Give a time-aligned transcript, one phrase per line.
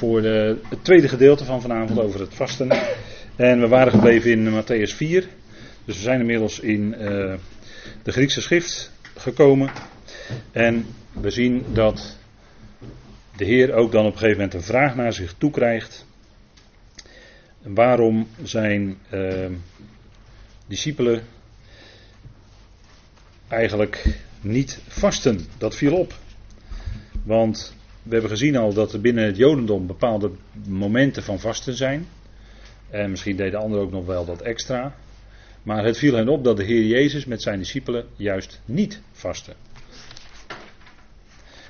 [0.00, 2.68] voor de, het tweede gedeelte van vanavond over het vasten.
[3.36, 5.28] En we waren gebleven in Matthäus 4.
[5.84, 7.34] Dus we zijn inmiddels in uh,
[8.02, 9.70] de Griekse schrift gekomen.
[10.52, 12.16] En we zien dat
[13.36, 16.06] de Heer ook dan op een gegeven moment een vraag naar zich toe krijgt.
[17.62, 19.46] Waarom zijn uh,
[20.66, 21.22] discipelen
[23.48, 25.40] eigenlijk niet vasten?
[25.58, 26.14] Dat viel op.
[27.22, 30.30] Want we hebben gezien al dat er binnen het Jodendom bepaalde
[30.66, 32.06] momenten van vasten zijn.
[32.90, 34.94] En misschien deden anderen ook nog wel dat extra.
[35.62, 39.52] Maar het viel hen op dat de Heer Jezus met zijn discipelen juist niet vastte.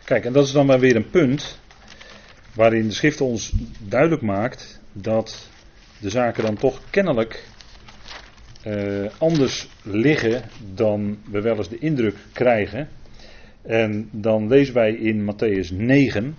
[0.04, 1.58] Kijk, en dat is dan maar weer een punt
[2.54, 5.48] waarin de schrift ons duidelijk maakt dat
[5.98, 7.44] de zaken dan toch kennelijk
[8.66, 10.42] uh, anders liggen
[10.74, 12.88] dan we wel eens de indruk krijgen.
[13.62, 16.36] En dan lezen wij in Matthäus 9.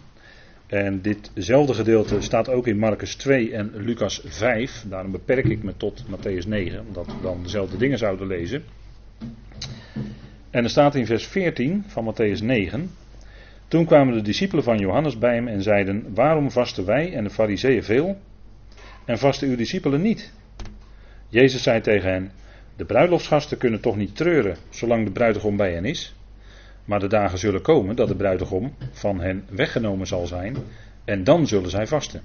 [0.67, 4.85] En ditzelfde gedeelte staat ook in Marcus 2 en Lucas 5.
[4.89, 8.63] Daarom beperk ik me tot Matthäus 9, omdat we dan dezelfde dingen zouden lezen.
[10.49, 12.89] En er staat in vers 14 van Matthäus 9.
[13.67, 17.29] Toen kwamen de discipelen van Johannes bij hem en zeiden: Waarom vasten wij en de
[17.29, 18.17] Fariseeën veel
[19.05, 20.33] en vasten uw discipelen niet?
[21.29, 22.31] Jezus zei tegen hen:
[22.75, 26.15] De bruiloftsgasten kunnen toch niet treuren zolang de bruidegom bij hen is?
[26.85, 30.55] Maar de dagen zullen komen dat de bruidegom van hen weggenomen zal zijn
[31.05, 32.21] en dan zullen zij vasten.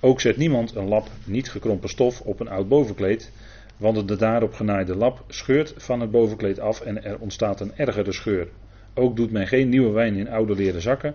[0.00, 3.32] Ook zet niemand een lap niet gekrompen stof op een oud bovenkleed,
[3.76, 8.12] want de daarop genaaide lap scheurt van het bovenkleed af en er ontstaat een ergere
[8.12, 8.48] scheur.
[8.94, 11.14] Ook doet men geen nieuwe wijn in oude leren zakken,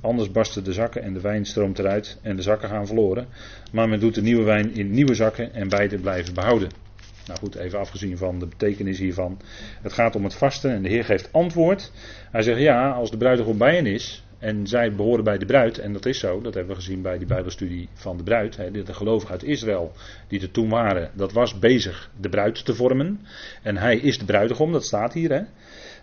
[0.00, 3.26] anders barsten de zakken en de wijn stroomt eruit en de zakken gaan verloren.
[3.72, 6.85] Maar men doet de nieuwe wijn in nieuwe zakken en beide blijven behouden.
[7.26, 9.40] Nou goed, even afgezien van de betekenis hiervan.
[9.82, 11.92] Het gaat om het vasten en de Heer geeft antwoord.
[12.30, 15.78] Hij zegt ja, als de bruidegom bij hen is en zij behoren bij de bruid,
[15.78, 18.56] en dat is zo, dat hebben we gezien bij die Bijbelstudie van de bruid.
[18.56, 19.92] Hè, de gelovigen uit Israël
[20.28, 23.20] die er toen waren, dat was bezig de bruid te vormen.
[23.62, 25.30] En hij is de bruidegom, dat staat hier.
[25.30, 25.42] Hè.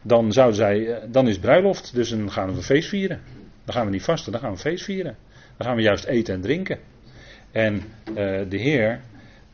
[0.02, 3.22] Dan, zouden zij, eh, dan is bruiloft, dus dan gaan we een feest vieren.
[3.66, 5.16] Dan gaan we niet vasten, dan gaan we een feest vieren.
[5.58, 6.80] Dan gaan we juist eten en drinken.
[7.52, 7.76] En
[8.10, 8.16] uh,
[8.50, 9.02] de Heer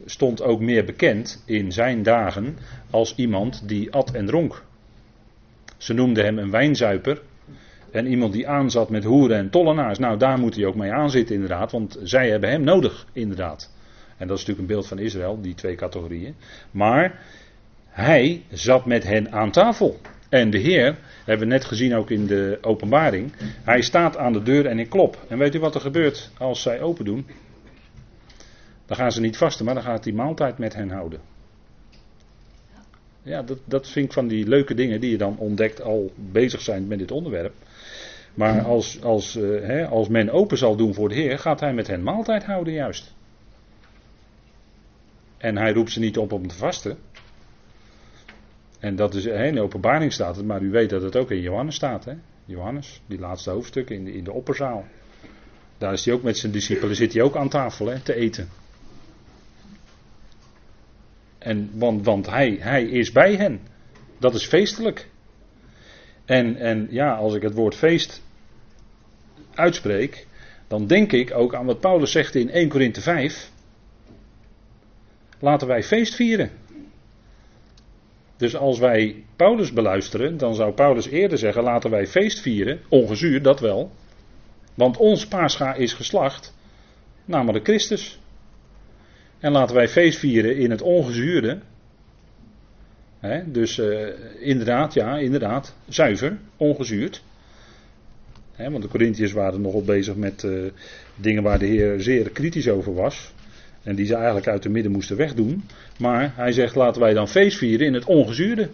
[0.05, 2.57] stond ook meer bekend in zijn dagen
[2.89, 4.63] als iemand die at en dronk.
[5.77, 7.21] Ze noemden hem een wijnzuiper
[7.91, 9.99] en iemand die aanzat met hoeren en tollenaars.
[9.99, 13.71] Nou, daar moet hij ook mee aanzitten inderdaad, want zij hebben hem nodig inderdaad.
[14.17, 16.35] En dat is natuurlijk een beeld van Israël, die twee categorieën.
[16.71, 17.19] Maar
[17.89, 19.99] hij zat met hen aan tafel.
[20.29, 23.31] En de Heer, hebben we net gezien ook in de openbaring,
[23.63, 25.25] hij staat aan de deur en ik klop.
[25.27, 27.25] En weet u wat er gebeurt als zij open doen?
[28.89, 31.19] Dan gaan ze niet vasten, maar dan gaat hij maaltijd met hen houden.
[33.21, 36.61] Ja, dat, dat vind ik van die leuke dingen die je dan ontdekt al bezig
[36.61, 37.53] zijn met dit onderwerp.
[38.33, 41.73] Maar als, als, uh, hè, als men open zal doen voor de Heer, gaat hij
[41.73, 43.13] met hen maaltijd houden juist.
[45.37, 46.97] En hij roept ze niet op om te vasten.
[48.79, 51.31] En dat is, hè, in de openbaring staat het, maar u weet dat het ook
[51.31, 52.05] in Johannes staat.
[52.05, 52.13] Hè?
[52.45, 54.85] Johannes, die laatste hoofdstuk in de, in de opperzaal.
[55.77, 58.49] Daar is hij ook met zijn discipelen, zit hij ook aan tafel hè, te eten.
[61.39, 63.59] En, want want hij, hij is bij hen.
[64.17, 65.09] Dat is feestelijk.
[66.25, 68.23] En, en ja, als ik het woord feest
[69.53, 70.27] uitspreek,
[70.67, 73.51] dan denk ik ook aan wat Paulus zegt in 1 Korinthe 5.
[75.39, 76.51] Laten wij feest vieren.
[78.37, 83.41] Dus als wij Paulus beluisteren, dan zou Paulus eerder zeggen: laten wij feest vieren, ongezuur
[83.41, 83.91] dat wel.
[84.73, 86.55] Want ons paascha is geslacht,
[87.25, 88.19] namelijk Christus.
[89.39, 91.59] En laten wij feest vieren in het ongezuurde.
[93.45, 94.07] dus uh,
[94.39, 97.23] inderdaad, ja, inderdaad, zuiver, ongezuurd.
[98.57, 100.71] want de Corinthiërs waren nogal bezig met uh,
[101.15, 103.33] dingen waar de Heer zeer kritisch over was.
[103.83, 105.63] En die ze eigenlijk uit de midden moesten wegdoen.
[105.99, 108.69] Maar hij zegt laten wij dan feest vieren in het ongezuurde.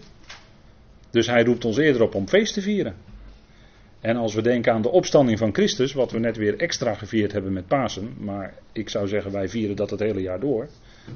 [1.09, 2.95] Dus hij roept ons eerder op om feest te vieren.
[3.99, 7.31] En als we denken aan de opstanding van Christus, wat we net weer extra gevierd
[7.31, 10.69] hebben met Pasen, maar ik zou zeggen wij vieren dat het hele jaar door.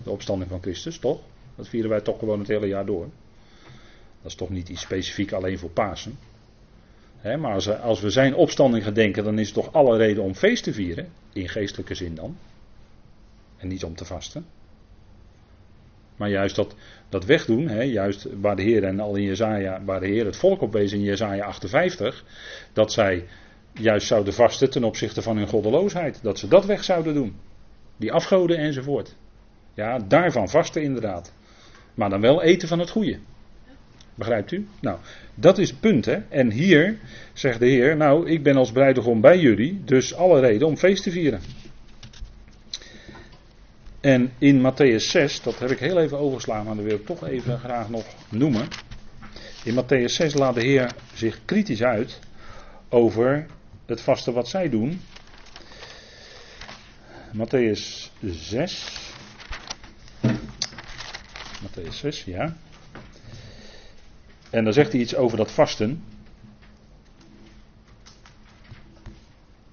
[0.04, 1.20] De opstanding van Christus, toch?
[1.56, 3.10] Dat vieren wij toch gewoon het hele jaar door.
[4.22, 6.18] Dat is toch niet iets specifiek alleen voor Pasen.
[7.24, 10.64] maar als, als we zijn opstanding gedenken, dan is het toch alle reden om feest
[10.64, 12.38] te vieren, in geestelijke zin dan.
[13.58, 14.46] En niet om te vasten.
[16.20, 16.76] Maar juist dat,
[17.10, 20.38] dat wegdoen, hè, juist waar de Heer en al in Jezaja, waar de Heer het
[20.38, 22.24] volk op wees in Jezaja 58,
[22.74, 23.26] dat zij
[23.74, 26.20] juist zouden vasten ten opzichte van hun goddeloosheid.
[26.24, 27.36] Dat ze dat weg zouden doen.
[27.98, 29.16] Die afgoden enzovoort.
[29.74, 31.34] Ja, daarvan vasten inderdaad.
[31.94, 33.18] Maar dan wel eten van het goede.
[34.16, 34.68] Begrijpt u?
[34.82, 34.98] Nou,
[35.36, 36.06] dat is het punt.
[36.06, 36.18] Hè?
[36.30, 36.98] En hier
[37.34, 41.04] zegt de Heer, nou, ik ben als bruidegom bij jullie, dus alle reden om feest
[41.04, 41.40] te vieren.
[44.02, 47.28] En in Matthäus 6, dat heb ik heel even overgeslagen, maar dat wil ik toch
[47.28, 48.68] even graag nog noemen.
[49.64, 52.20] In Matthäus 6 laat de Heer zich kritisch uit
[52.90, 53.46] over
[53.86, 55.02] het vaste wat zij doen.
[57.38, 59.12] Matthäus 6.
[61.64, 62.56] Matthäus 6, ja.
[64.50, 66.04] En dan zegt hij iets over dat vasten.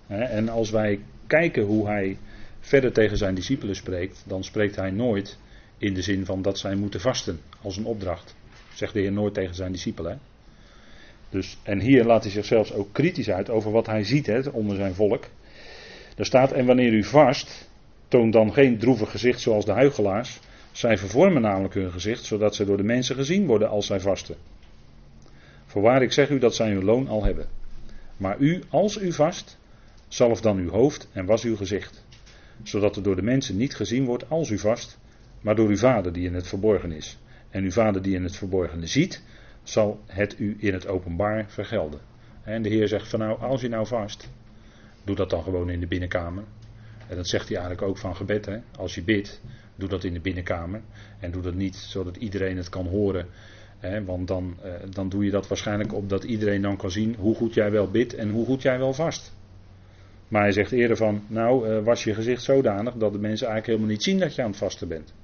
[0.07, 2.19] En als wij kijken hoe hij
[2.67, 5.39] verder tegen zijn discipelen spreekt, dan spreekt hij nooit
[5.79, 8.35] in de zin van dat zij moeten vasten als een opdracht.
[8.75, 10.21] Zegt de Heer nooit tegen zijn discipelen.
[11.29, 14.77] Dus, en hier laat hij zichzelf ook kritisch uit over wat hij ziet hè, onder
[14.77, 15.25] zijn volk.
[16.17, 17.69] Er staat, en wanneer u vast,
[18.09, 20.41] toon dan geen droevig gezicht zoals de huigelaars.
[20.73, 24.37] Zij vervormen namelijk hun gezicht, zodat ze door de mensen gezien worden als zij vasten.
[25.67, 27.47] Voorwaar ik zeg u dat zij hun loon al hebben.
[28.17, 29.59] Maar u, als u vast,
[30.09, 32.05] zalf dan uw hoofd en was uw gezicht.
[32.63, 34.99] Zodat er door de mensen niet gezien wordt als u vast,
[35.41, 37.19] maar door uw vader die in het verborgen is.
[37.51, 39.23] En uw vader die in het verborgene ziet,
[39.63, 42.01] zal het u in het openbaar vergelden.
[42.43, 44.29] En de Heer zegt van nou, als je nou vast,
[45.05, 46.45] doe dat dan gewoon in de binnenkamer.
[47.09, 48.47] En dat zegt hij eigenlijk ook van gebed.
[48.47, 48.59] Hè?
[48.77, 49.41] Als je bidt,
[49.75, 50.81] doe dat in de binnenkamer.
[51.21, 53.27] En doe dat niet zodat iedereen het kan horen.
[53.79, 54.05] Hè?
[54.05, 57.55] Want dan, eh, dan doe je dat waarschijnlijk opdat iedereen dan kan zien hoe goed
[57.55, 59.36] jij wel bidt en hoe goed jij wel vast.
[60.29, 63.67] Maar hij zegt eerder van, nou uh, was je gezicht zodanig dat de mensen eigenlijk
[63.67, 65.15] helemaal niet zien dat je aan het vasten bent.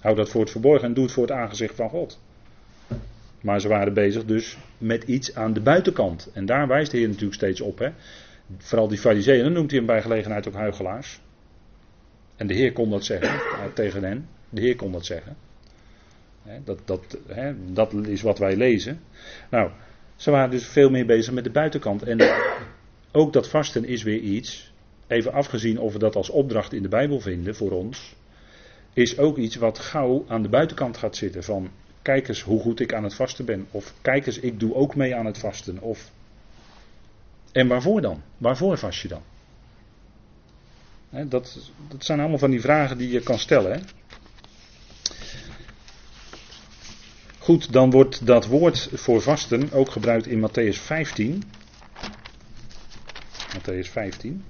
[0.00, 2.20] Hou dat voor het verborgen en doe het voor het aangezicht van God.
[3.40, 6.30] Maar ze waren bezig dus met iets aan de buitenkant.
[6.32, 7.78] En daar wijst de Heer natuurlijk steeds op.
[7.78, 7.90] Hè.
[8.58, 11.20] Vooral die fariseeën, noemt hij hem bij gelegenheid ook huigelaars.
[12.36, 14.28] En de Heer kon dat zeggen eh, tegen hen.
[14.48, 15.36] De Heer kon dat zeggen.
[16.64, 17.18] dat, dat,
[17.72, 19.00] dat is wat wij lezen.
[19.50, 19.70] Nou,
[20.16, 22.02] ze waren dus veel meer bezig met de buitenkant.
[22.02, 22.18] En
[23.12, 24.72] ook dat vasten is weer iets,
[25.06, 28.14] even afgezien of we dat als opdracht in de Bijbel vinden voor ons,
[28.92, 31.44] is ook iets wat gauw aan de buitenkant gaat zitten.
[31.44, 31.70] Van
[32.02, 33.66] kijk eens hoe goed ik aan het vasten ben.
[33.70, 35.80] Of kijk eens, ik doe ook mee aan het vasten.
[35.80, 36.10] Of...
[37.52, 38.22] En waarvoor dan?
[38.36, 39.22] Waarvoor vast je dan?
[41.28, 43.82] dat, dat zijn allemaal van die vragen die je kan stellen.
[47.38, 51.42] Goed, dan wordt dat woord voor vasten ook gebruikt in Matthäus 15.
[53.54, 54.44] Matthäus 15.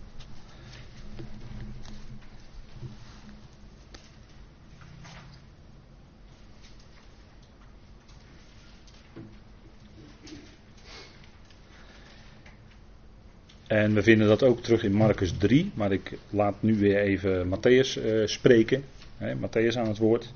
[13.71, 17.49] En we vinden dat ook terug in Marcus 3, maar ik laat nu weer even
[17.49, 18.85] Matthäus uh, spreken.
[19.17, 20.33] Hè, Matthäus aan het woord.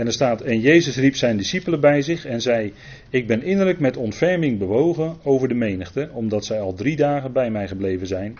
[0.00, 2.72] En er staat: En Jezus riep zijn discipelen bij zich en zei:
[3.10, 7.50] Ik ben innerlijk met ontferming bewogen over de menigte, omdat zij al drie dagen bij
[7.50, 8.38] mij gebleven zijn.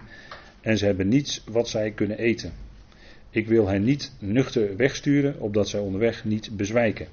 [0.60, 2.52] En ze hebben niets wat zij kunnen eten.
[3.30, 7.06] Ik wil hen niet nuchter wegsturen, opdat zij onderweg niet bezwijken.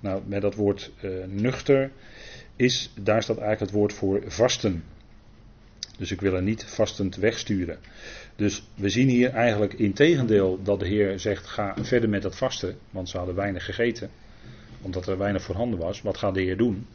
[0.00, 1.90] Nou, met dat woord uh, nuchter
[2.56, 4.82] is, daar staat eigenlijk het woord voor vasten.
[6.02, 7.78] Dus ik wil er niet vastend wegsturen.
[8.36, 12.36] Dus we zien hier eigenlijk in tegendeel dat de Heer zegt: ga verder met dat
[12.36, 14.10] vasten, want ze hadden weinig gegeten,
[14.80, 16.02] omdat er weinig voorhanden was.
[16.02, 16.86] Wat gaat de Heer doen?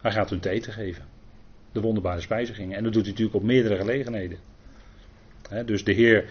[0.00, 1.04] Hij gaat hun te eten geven.
[1.72, 2.76] De wonderbare spijzigingen.
[2.76, 4.38] En dat doet hij natuurlijk op meerdere gelegenheden.
[5.66, 6.24] dus de Heer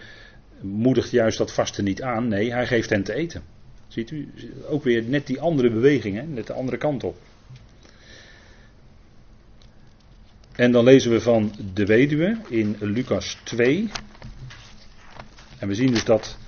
[0.60, 2.28] moedigt juist dat vasten niet aan.
[2.28, 3.42] Nee, hij geeft hen te eten.
[3.88, 4.28] Ziet u?
[4.68, 7.16] Ook weer net die andere beweging, net de andere kant op.
[10.56, 13.90] En dan lezen we van de weduwe in Lucas 2.
[15.58, 16.38] En we zien dus dat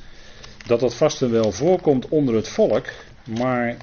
[0.66, 2.86] dat, dat vasten wel voorkomt onder het volk,
[3.38, 3.76] maar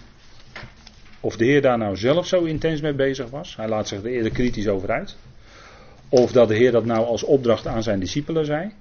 [1.20, 4.06] of de Heer daar nou zelf zo intens mee bezig was, hij laat zich er
[4.06, 5.16] eerder kritisch over uit.
[6.10, 8.72] Of dat de Heer dat nou als opdracht aan zijn discipelen zei.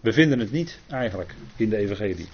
[0.00, 2.28] We vinden het niet eigenlijk in de Evangelie.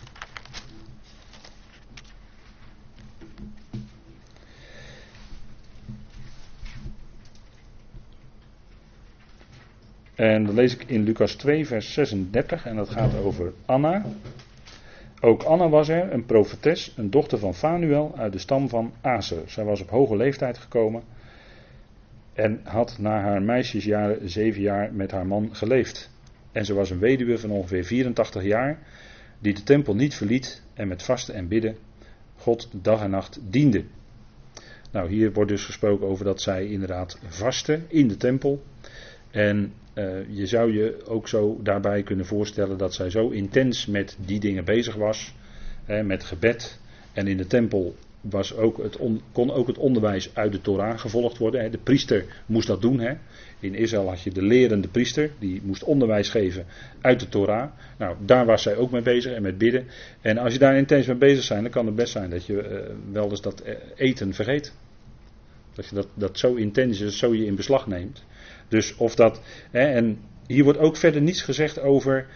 [10.23, 14.05] En dan lees ik in Lucas 2, vers 36, en dat gaat over Anna.
[15.21, 19.43] Ook Anna was er, een profetes, een dochter van Fanuel uit de stam van Aser.
[19.47, 21.03] Zij was op hoge leeftijd gekomen
[22.33, 26.11] en had na haar meisjesjaren zeven jaar met haar man geleefd.
[26.53, 28.79] En ze was een weduwe van ongeveer 84 jaar,
[29.39, 31.77] die de tempel niet verliet en met vasten en bidden
[32.37, 33.85] God dag en nacht diende.
[34.93, 38.63] Nou, hier wordt dus gesproken over dat zij inderdaad vasten in de tempel.
[39.33, 44.17] En uh, je zou je ook zo daarbij kunnen voorstellen dat zij zo intens met
[44.27, 45.35] die dingen bezig was,
[45.85, 46.81] hè, met gebed
[47.13, 48.99] en in de tempel was ook het
[49.33, 51.61] kon ook het onderwijs uit de Torah gevolgd worden.
[51.61, 51.71] Hè.
[51.71, 53.01] De priester moest dat doen.
[53.01, 53.15] Hè.
[53.61, 56.67] In Israël had je de lerende priester, die moest onderwijs geven
[57.01, 57.71] uit de Torah.
[57.99, 59.87] Nou, daar was zij ook mee bezig en met bidden.
[60.21, 62.53] En als je daar intens mee bezig bent, dan kan het best zijn dat je
[62.53, 64.73] uh, wel eens dat eh, eten vergeet.
[65.75, 68.25] Dat je dat, dat zo intens is, zo je in beslag neemt.
[68.73, 69.41] Dus of dat.
[69.71, 72.27] Hè, en hier wordt ook verder niets gezegd over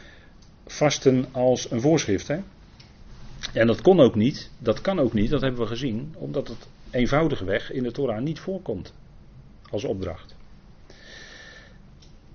[0.67, 2.29] vasten als een voorschrift.
[2.29, 2.39] Hè.
[3.53, 6.69] En dat kon ook niet, dat kan ook niet, dat hebben we gezien, omdat het
[6.91, 8.95] eenvoudigweg in de Torah niet voorkomt
[9.71, 10.35] als opdracht.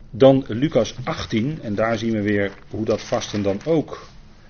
[0.10, 4.08] Dan Lucas 18, en daar zien we weer hoe dat vasten dan ook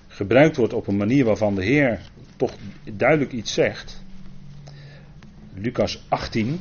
[0.08, 2.00] gebruikt wordt op een manier waarvan de Heer
[2.36, 2.52] toch
[2.92, 4.02] duidelijk iets zegt.
[5.54, 6.60] Lucas 18.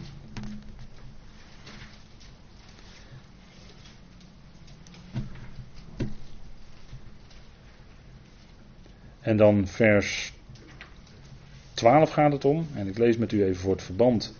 [9.21, 10.33] En dan vers
[11.73, 12.67] 12 gaat het om.
[12.75, 14.39] En ik lees met u even voor het verband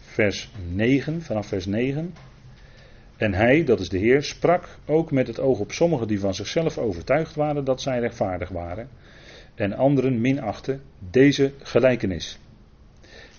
[0.00, 2.14] vers 9, vanaf vers 9.
[3.16, 6.34] En hij, dat is de Heer, sprak ook met het oog op sommigen die van
[6.34, 8.88] zichzelf overtuigd waren dat zij rechtvaardig waren.
[9.54, 12.38] En anderen minachten deze gelijkenis.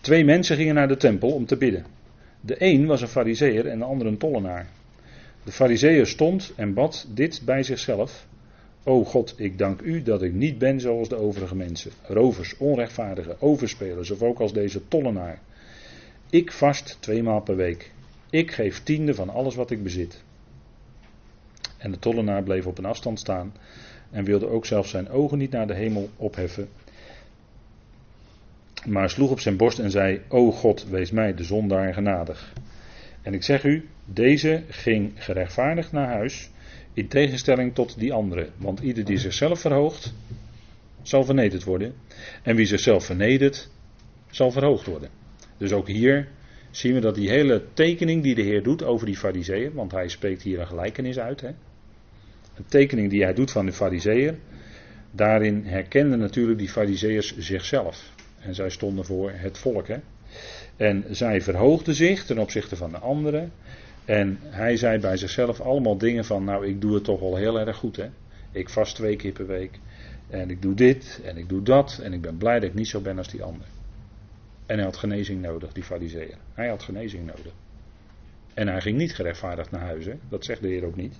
[0.01, 1.85] Twee mensen gingen naar de tempel om te bidden.
[2.41, 4.67] De een was een fariseer en de ander een tollenaar.
[5.43, 8.27] De fariseer stond en bad dit bij zichzelf.
[8.87, 13.41] O God, ik dank u dat ik niet ben zoals de overige mensen, rovers, onrechtvaardigen,
[13.41, 15.39] overspelers of ook als deze tollenaar.
[16.29, 17.91] Ik vast tweemaal per week.
[18.29, 20.23] Ik geef tiende van alles wat ik bezit.
[21.77, 23.53] En de tollenaar bleef op een afstand staan
[24.11, 26.69] en wilde ook zelfs zijn ogen niet naar de hemel opheffen,
[28.85, 32.53] maar sloeg op zijn borst en zei: O God, wees mij de zondaar genadig.
[33.21, 36.51] En ik zeg u, deze ging gerechtvaardigd naar huis,
[36.97, 38.49] in tegenstelling tot die andere.
[38.57, 40.13] Want ieder die zichzelf verhoogt,
[41.01, 41.93] zal vernederd worden.
[42.43, 43.69] En wie zichzelf vernedert,
[44.29, 45.09] zal verhoogd worden.
[45.57, 46.27] Dus ook hier
[46.71, 50.07] zien we dat die hele tekening die de Heer doet over die fariseeën, want hij
[50.07, 51.41] spreekt hier een gelijkenis uit.
[51.41, 51.47] Hè?
[51.47, 54.37] Een tekening die hij doet van de fariseeën,
[55.11, 58.11] daarin herkenden natuurlijk die fariseeërs zichzelf.
[58.39, 59.87] En zij stonden voor het volk.
[59.87, 59.97] Hè?
[60.77, 63.51] En zij verhoogden zich ten opzichte van de anderen.
[64.07, 67.59] En hij zei bij zichzelf allemaal dingen van, nou ik doe het toch wel heel
[67.59, 67.95] erg goed.
[67.95, 68.09] Hè?
[68.51, 69.79] Ik vast twee keer per week.
[70.29, 71.99] En ik doe dit en ik doe dat.
[72.03, 73.67] En ik ben blij dat ik niet zo ben als die ander.
[74.65, 76.37] En hij had genezing nodig, die fariseeën.
[76.53, 77.53] Hij had genezing nodig.
[78.53, 80.05] En hij ging niet gerechtvaardigd naar huis.
[80.05, 80.13] Hè?
[80.29, 81.15] Dat zegt de Heer ook niet.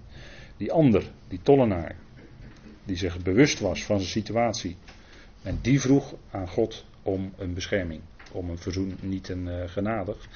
[0.58, 1.96] Die ander, die tollenaar,
[2.86, 4.75] die zich bewust was van zijn situatie.
[5.44, 8.01] En die vroeg aan God om een bescherming.
[8.31, 10.27] Om een verzoen, niet een uh, genadig,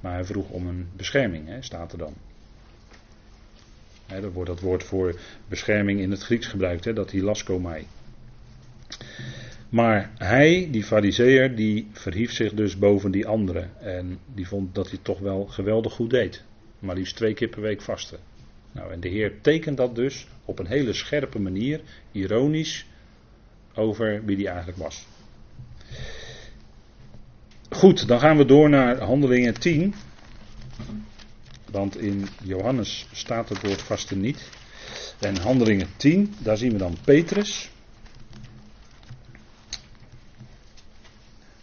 [0.00, 2.14] maar hij vroeg om een bescherming, hè, staat er dan.
[4.06, 7.86] Hè, wordt dat woord voor bescherming in het Grieks gebruikt, hè, dat hilaskomai.
[9.68, 13.70] Maar hij, die fariseer, die verhief zich dus boven die anderen.
[13.80, 16.42] En die vond dat hij toch wel geweldig goed deed.
[16.78, 18.18] Maar liefst twee keer per week vasten.
[18.72, 21.80] Nou, en de Heer tekent dat dus op een hele scherpe manier,
[22.12, 22.86] ironisch,
[23.74, 25.06] over wie die eigenlijk was.
[27.70, 29.94] Goed, dan gaan we door naar Handelingen 10.
[31.70, 34.50] Want in Johannes staat het woord vasten niet.
[35.18, 37.70] En Handelingen 10, daar zien we dan Petrus.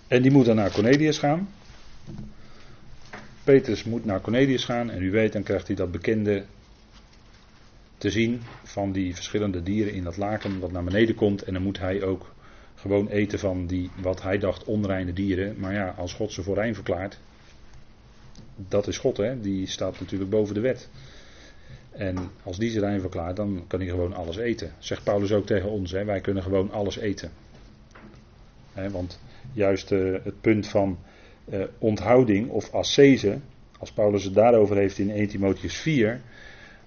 [0.07, 1.49] En die moet dan naar Cornelius gaan.
[3.43, 6.45] Petrus moet naar Cornelius gaan en u weet, dan krijgt hij dat bekende
[7.97, 11.43] te zien van die verschillende dieren in dat laken wat naar beneden komt.
[11.43, 12.35] En dan moet hij ook
[12.77, 15.59] gewoon eten van die, wat hij dacht, onreine dieren.
[15.59, 17.19] Maar ja, als God ze voor rein verklaart,
[18.55, 19.39] dat is God, hè?
[19.39, 20.89] die staat natuurlijk boven de wet.
[21.91, 24.71] En als die ze rein verklaart, dan kan hij gewoon alles eten.
[24.77, 26.05] Zegt Paulus ook tegen ons, hè?
[26.05, 27.31] wij kunnen gewoon alles eten.
[28.73, 29.19] Hè, want
[29.53, 30.97] juist uh, het punt van
[31.49, 33.39] uh, onthouding of ascese,
[33.79, 36.21] als Paulus het daarover heeft in 1 Timotheus 4,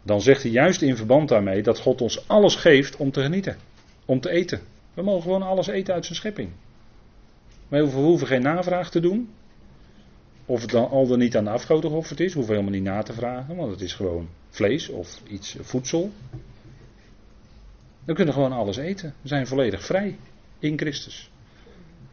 [0.03, 3.57] dan zegt hij juist in verband daarmee dat God ons alles geeft om te genieten,
[4.05, 4.61] om te eten.
[5.01, 6.51] We mogen gewoon alles eten uit zijn schepping.
[7.69, 9.31] We hoeven geen navraag te doen.
[10.47, 12.89] Of het dan al dan niet aan de afgoden geofferd is, hoeven we helemaal niet
[12.89, 16.11] na te vragen, want het is gewoon vlees of iets voedsel.
[18.05, 19.15] We kunnen gewoon alles eten.
[19.23, 20.17] We zijn volledig vrij
[20.59, 21.31] in Christus.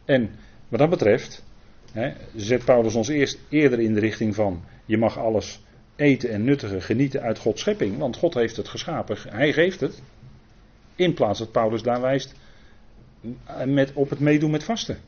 [0.04, 0.30] En
[0.68, 1.44] wat dat betreft,
[1.92, 5.60] hè, zet Paulus ons eerst eerder in de richting van je mag alles
[5.96, 10.02] eten en nuttigen, genieten uit Gods schepping, want God heeft het geschapen, Hij geeft het.
[10.96, 12.34] In plaats dat Paulus daar wijst
[13.66, 14.98] met, op het meedoen met vasten.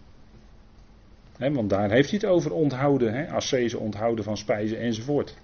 [1.39, 5.37] want daar heeft hij het over onthouden, he, ascese onthouden van spijzen enzovoort.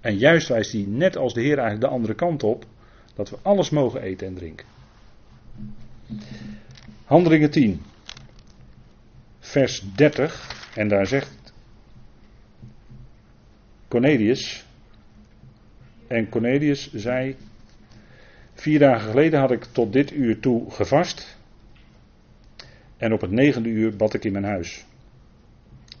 [0.00, 2.64] En juist wijst hij net als de Heer eigenlijk de andere kant op,
[3.14, 4.66] dat we alles mogen eten en drinken.
[7.04, 7.82] Handelingen 10.
[9.38, 10.70] vers 30.
[10.74, 11.52] En daar zegt
[13.88, 14.64] Cornelius.
[16.06, 17.36] En Cornelius zei:
[18.54, 21.36] Vier dagen geleden had ik tot dit uur toe gevast.
[23.02, 24.84] En op het negende uur bad ik in mijn huis.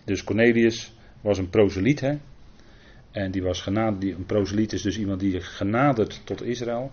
[0.04, 2.18] Dus Cornelius was een proseliet, hè?
[3.10, 6.92] En die was genaderd, een proseliet is dus iemand die genaderd tot Israël.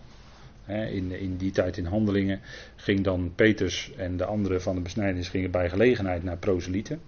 [0.67, 2.39] In, in die tijd in handelingen
[2.75, 6.99] ging dan Peters en de anderen van de besnijdenis gingen bij gelegenheid naar proselieten.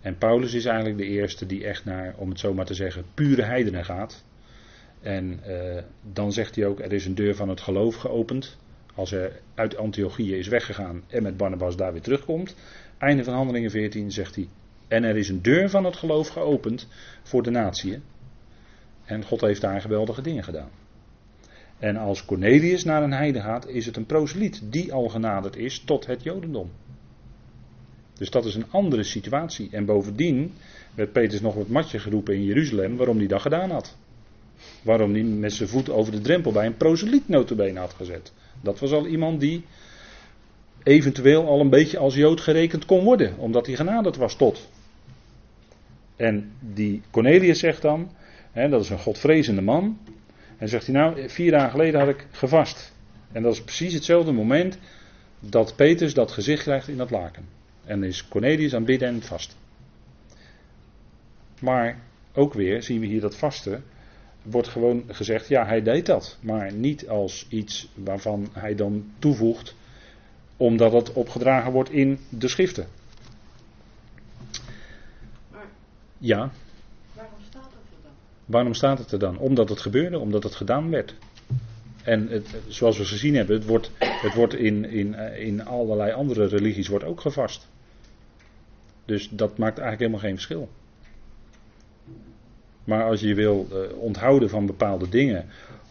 [0.00, 3.04] En Paulus is eigenlijk de eerste die echt naar, om het zo maar te zeggen,
[3.14, 4.24] pure heidenen gaat.
[5.00, 5.82] En uh,
[6.12, 8.58] dan zegt hij ook, er is een deur van het geloof geopend.
[8.94, 12.54] Als er uit Antiochië is weggegaan en met Barnabas daar weer terugkomt.
[12.98, 14.48] Einde van handelingen 14 zegt hij,
[14.88, 16.88] en er is een deur van het geloof geopend
[17.22, 18.00] voor de natie.
[19.04, 20.70] En God heeft daar geweldige dingen gedaan.
[21.78, 25.82] En als Cornelius naar een heide gaat, is het een proseliet die al genaderd is
[25.84, 26.70] tot het Jodendom.
[28.14, 29.68] Dus dat is een andere situatie.
[29.70, 30.52] En bovendien
[30.94, 33.96] werd Petrus nog wat matje geroepen in Jeruzalem waarom hij dat gedaan had.
[34.82, 38.32] Waarom hij met zijn voet over de drempel bij een proseliet notabene had gezet.
[38.62, 39.64] Dat was al iemand die
[40.82, 44.68] eventueel al een beetje als Jood gerekend kon worden, omdat hij genaderd was tot.
[46.16, 48.10] En die Cornelius zegt dan,
[48.52, 49.98] hè, dat is een godvrezende man,
[50.58, 52.92] en zegt hij nou, vier dagen geleden had ik gevast.
[53.32, 54.78] En dat is precies hetzelfde moment
[55.40, 57.48] dat Petrus dat gezicht krijgt in dat laken.
[57.84, 59.56] En is Cornelius aan bidden en vasten.
[61.60, 62.00] Maar
[62.34, 63.84] ook weer zien we hier dat vasten.
[64.42, 66.38] Wordt gewoon gezegd, ja, hij deed dat.
[66.40, 69.74] Maar niet als iets waarvan hij dan toevoegt,
[70.56, 72.86] omdat het opgedragen wordt in de schriften.
[76.18, 76.50] Ja.
[78.44, 79.38] Waarom staat het er dan?
[79.38, 81.14] Omdat het gebeurde, omdat het gedaan werd.
[82.02, 86.46] En het, zoals we gezien hebben, het wordt, het wordt in, in, in allerlei andere
[86.46, 87.68] religies wordt ook gevast.
[89.04, 90.68] Dus dat maakt eigenlijk helemaal geen verschil.
[92.84, 95.46] Maar als je wil uh, onthouden van bepaalde dingen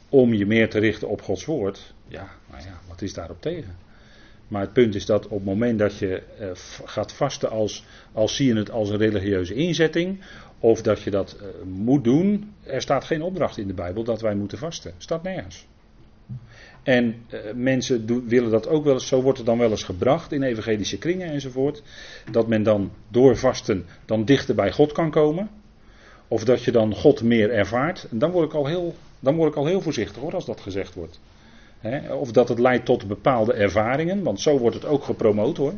[0.10, 3.76] om je meer te richten op Gods woord, ja, nou ja, wat is daarop tegen?
[4.48, 6.52] Maar het punt is dat op het moment dat je uh,
[6.86, 10.20] gaat vasten als, als zie je het als een religieuze inzetting,
[10.60, 12.54] of dat je dat uh, moet doen.
[12.64, 14.94] Er staat geen opdracht in de Bijbel dat wij moeten vasten.
[14.98, 15.68] Staat nergens.
[16.84, 17.16] En
[17.56, 20.98] mensen willen dat ook wel eens, zo wordt het dan wel eens gebracht in evangelische
[20.98, 21.84] kringen enzovoort.
[22.32, 25.50] Dat men dan door vasten dan dichter bij God kan komen.
[26.32, 28.08] Of dat je dan God meer ervaart.
[28.10, 30.94] Dan word ik al heel, dan word ik al heel voorzichtig hoor als dat gezegd
[30.94, 31.20] wordt.
[32.20, 35.74] Of dat het leidt tot bepaalde ervaringen, want zo wordt het ook gepromoot hoor.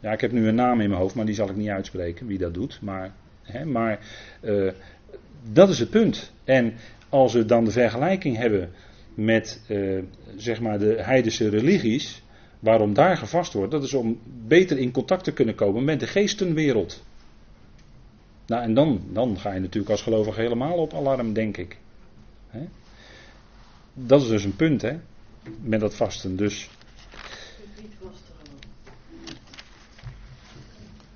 [0.00, 2.26] Ja, ik heb nu een naam in mijn hoofd, maar die zal ik niet uitspreken
[2.26, 2.78] wie dat doet.
[2.82, 3.12] Maar
[3.64, 3.98] maar
[4.42, 4.72] uh,
[5.52, 6.32] dat is het punt.
[6.44, 6.74] En
[7.08, 8.70] als we dan de vergelijking hebben
[9.14, 10.02] met uh,
[10.36, 12.22] zeg maar de heidense religies,
[12.60, 16.06] waarom daar gevast wordt, dat is om beter in contact te kunnen komen met de
[16.06, 17.02] geestenwereld.
[18.50, 21.78] Nou, en dan, dan ga je natuurlijk als gelovige helemaal op alarm, denk ik.
[23.94, 24.96] Dat is dus een punt, hè,
[25.62, 26.36] met dat vasten.
[26.36, 26.70] Dus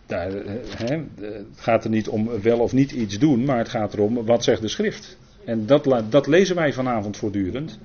[0.07, 1.07] Daar, het
[1.55, 4.61] gaat er niet om wel of niet iets doen, maar het gaat erom wat zegt
[4.61, 5.19] de schrift.
[5.45, 7.79] En dat, dat lezen wij vanavond voortdurend.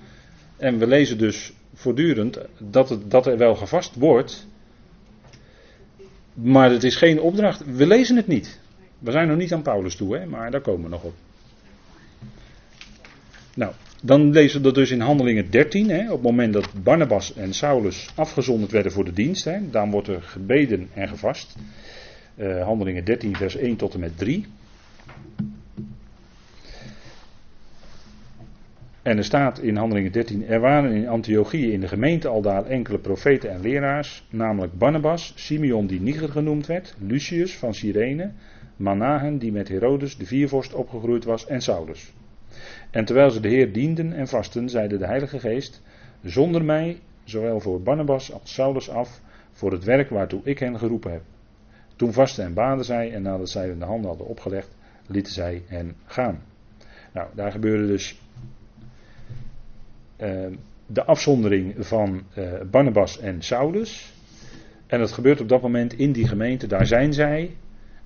[0.58, 4.48] En we lezen dus voortdurend dat, het, dat er wel gevast wordt.
[6.34, 7.76] Maar het is geen opdracht.
[7.76, 8.60] We lezen het niet.
[9.00, 11.14] We zijn nog niet aan Paulus toe, hè, maar daar komen we nog op.
[13.56, 15.90] Nou, dan lezen we dat dus in Handelingen 13.
[15.90, 19.46] Hè, op het moment dat Barnabas en Saulus afgezonderd werden voor de dienst.
[19.46, 21.56] Hè, dan wordt er gebeden en gevast.
[22.38, 24.46] Uh, handelingen 13, vers 1 tot en met 3.
[29.02, 32.66] En er staat in Handelingen 13: Er waren in Antiochië in de gemeente al daar
[32.66, 38.32] enkele profeten en leraars, namelijk Barnabas, Simeon die Niger genoemd werd, Lucius van Cyrene,
[38.80, 42.14] Manahen die met Herodes de viervorst opgegroeid was en Saulus.
[42.92, 45.82] En terwijl ze de Heer dienden en vasten, zeide de Heilige Geest:
[46.24, 51.12] Zonder mij, zowel voor Barnabas als Saulus af, voor het werk waartoe ik hen geroepen
[51.12, 51.22] heb.
[51.96, 54.76] Toen vasten en baden zij en nadat zij hun de handen hadden opgelegd,
[55.08, 56.44] lieten zij hen gaan.
[57.14, 58.22] Nou, daar gebeurde dus
[60.18, 60.46] uh,
[60.86, 64.14] de afzondering van uh, Barnabas en Saulus.
[64.88, 67.56] En dat gebeurt op dat moment in die gemeente, daar zijn zij.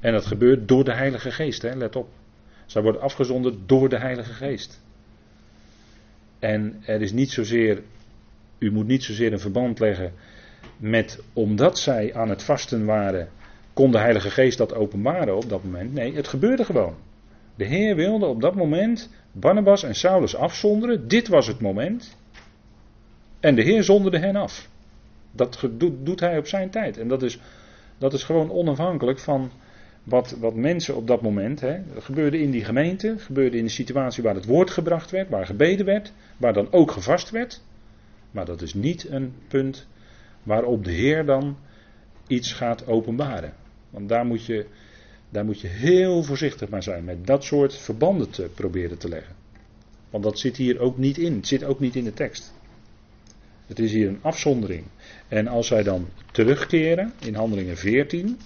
[0.04, 2.10] En dat gebeurt door de Heilige Geest, hè, let op.
[2.66, 4.82] Zij worden afgezonderd door de Heilige Geest.
[6.40, 7.82] En er is niet zozeer,
[8.58, 10.14] u moet niet zozeer een verband leggen
[10.78, 13.30] met omdat zij aan het vasten waren
[13.74, 15.94] kon de Heilige Geest dat openbaren op dat moment?
[15.94, 16.96] Nee, het gebeurde gewoon.
[17.56, 21.08] De Heer wilde op dat moment Barnabas en Saulus afzonderen.
[21.08, 22.18] Dit was het moment.
[23.40, 24.70] En de Heer zonderde hen af.
[25.32, 26.98] Dat doet hij op zijn tijd.
[26.98, 27.40] En dat is
[27.98, 29.52] Dat is gewoon onafhankelijk van
[30.04, 31.60] wat, wat mensen op dat moment.
[31.60, 35.46] Hè, gebeurde in die gemeente, gebeurde in de situatie waar het woord gebracht werd, waar
[35.46, 37.62] gebeden werd, waar dan ook gevast werd.
[38.32, 39.88] Maar dat is niet een punt
[40.44, 41.58] waarop de Heer dan
[42.28, 43.54] iets gaat openbaren.
[43.90, 44.66] Want daar moet je,
[45.30, 49.36] daar moet je heel voorzichtig mee zijn met dat soort verbanden te proberen te leggen.
[50.10, 51.36] Want dat zit hier ook niet in.
[51.36, 52.54] Het zit ook niet in de tekst.
[53.68, 54.84] Het is hier een afzondering.
[55.28, 58.38] En als zij dan terugkeren in Handelingen 14.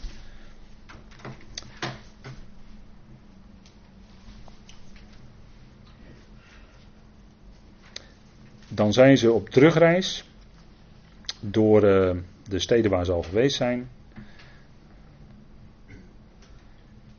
[8.78, 10.30] Dan zijn ze op terugreis
[11.40, 12.16] door uh,
[12.48, 13.90] de steden waar ze al geweest zijn.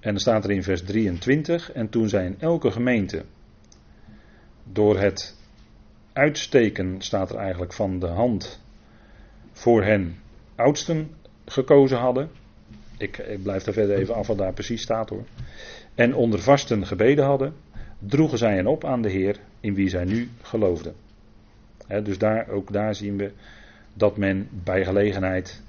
[0.01, 3.25] En dan staat er in vers 23: En toen zij in elke gemeente
[4.65, 5.37] door het
[6.13, 8.61] uitsteken, staat er eigenlijk van de hand,
[9.53, 10.17] voor hen
[10.55, 11.11] oudsten
[11.45, 12.31] gekozen hadden.
[12.97, 15.25] Ik, ik blijf daar verder even af wat daar precies staat hoor.
[15.95, 17.55] En onder vasten gebeden hadden,
[17.99, 21.07] droegen zij hen op aan de Heer, in wie zij nu geloofden.
[22.03, 23.31] Dus daar, ook daar zien we
[23.95, 25.63] dat men bij gelegenheid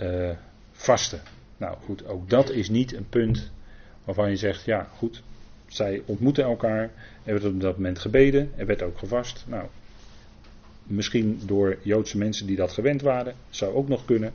[0.00, 0.30] uh,
[0.72, 1.18] vaste.
[1.56, 3.50] Nou goed, ook dat is niet een punt
[4.04, 5.22] waarvan je zegt, ja goed,
[5.66, 6.82] zij ontmoeten elkaar,
[7.24, 9.44] er werd op dat moment gebeden, er werd ook gevast.
[9.48, 9.64] Nou,
[10.82, 14.32] misschien door Joodse mensen die dat gewend waren, zou ook nog kunnen.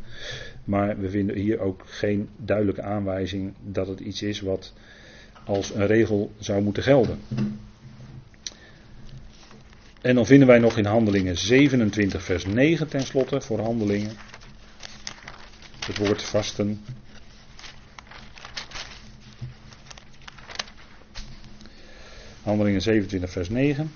[0.64, 4.74] Maar we vinden hier ook geen duidelijke aanwijzing dat het iets is wat
[5.46, 7.20] als een regel zou moeten gelden.
[10.08, 14.12] En dan vinden wij nog in Handelingen 27, vers 9 tenslotte voor Handelingen.
[15.86, 16.82] Het woord vasten.
[22.44, 23.92] Handelingen 27, vers 9.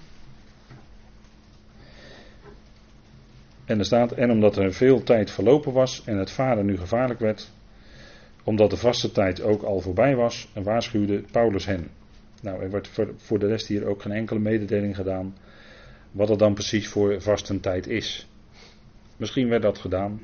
[3.65, 7.19] En er staat, en omdat er veel tijd verlopen was en het varen nu gevaarlijk
[7.19, 7.52] werd,
[8.43, 11.88] omdat de vaste tijd ook al voorbij was, waarschuwde Paulus hen.
[12.41, 15.34] Nou, er wordt voor de rest hier ook geen enkele mededeling gedaan
[16.12, 18.28] wat er dan precies voor vastentijd is.
[19.17, 20.21] Misschien werd dat gedaan,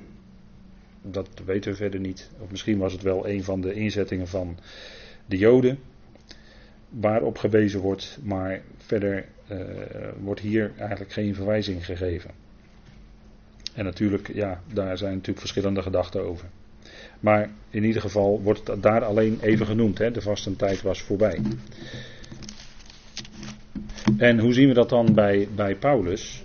[1.02, 2.30] dat weten we verder niet.
[2.40, 4.58] Of misschien was het wel een van de inzettingen van
[5.26, 5.80] de Joden,
[6.90, 9.60] waarop gewezen wordt, maar verder uh,
[10.20, 12.32] wordt hier eigenlijk geen verwijzing gegeven.
[13.74, 16.50] En natuurlijk, ja, daar zijn natuurlijk verschillende gedachten over.
[17.20, 19.98] Maar in ieder geval wordt het daar alleen even genoemd.
[19.98, 20.12] Hè?
[20.12, 21.42] De vastentijd was voorbij.
[24.18, 26.44] En hoe zien we dat dan bij, bij Paulus?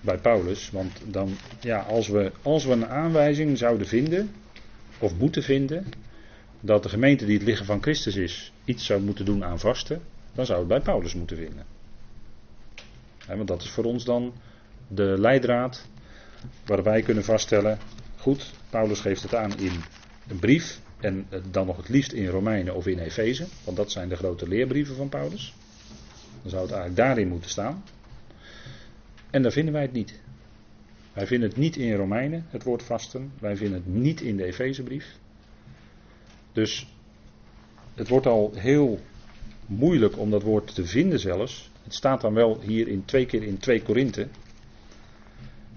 [0.00, 4.30] Bij Paulus, want dan, ja, als we, als we een aanwijzing zouden vinden,
[4.98, 5.86] of moeten vinden,
[6.60, 10.02] dat de gemeente die het liggen van Christus is, iets zou moeten doen aan vasten,
[10.34, 11.64] dan zou het bij Paulus moeten vinden.
[13.26, 14.32] want dat is voor ons dan
[14.88, 15.86] de leidraad
[16.64, 17.78] waar wij kunnen vaststellen,
[18.16, 19.72] goed, Paulus geeft het aan in
[20.28, 24.08] een brief en dan nog het liefst in Romeinen of in Efeze, want dat zijn
[24.08, 25.54] de grote leerbrieven van Paulus.
[26.46, 27.82] Dan zou het eigenlijk daarin moeten staan.
[29.30, 30.20] En daar vinden wij het niet.
[31.12, 33.32] Wij vinden het niet in Romeinen, het woord vasten.
[33.38, 35.16] Wij vinden het niet in de Efezebrief.
[36.52, 36.94] Dus
[37.94, 39.00] het wordt al heel
[39.66, 41.70] moeilijk om dat woord te vinden zelfs.
[41.84, 44.28] Het staat dan wel hier in twee keer in 2 Korinthe.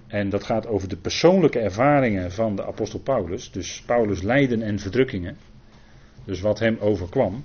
[0.06, 3.50] En dat gaat over de persoonlijke ervaringen van de apostel Paulus.
[3.50, 5.36] Dus Paulus' lijden en verdrukkingen.
[6.24, 7.44] Dus wat hem overkwam.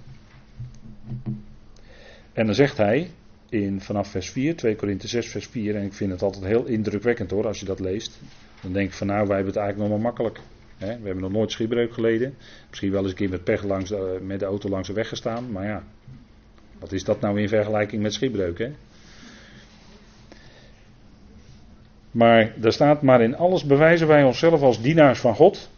[2.35, 3.09] En dan zegt hij
[3.49, 6.65] in, vanaf vers 4, 2 Korinthe 6 vers 4, en ik vind het altijd heel
[6.65, 8.19] indrukwekkend hoor als je dat leest.
[8.61, 10.39] Dan denk ik van nou, wij hebben het eigenlijk nog maar makkelijk.
[10.77, 12.35] we hebben nog nooit schipbreuk geleden.
[12.69, 15.51] Misschien wel eens een keer met pech langs met de auto langs de weg gestaan.
[15.51, 15.83] Maar ja,
[16.79, 18.57] wat is dat nou in vergelijking met schipbreuk?
[18.57, 18.71] Hè?
[22.11, 25.69] Maar daar staat, maar in alles bewijzen wij onszelf als dienaars van God.